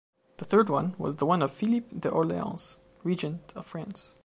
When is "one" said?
0.67-0.95, 1.27-1.43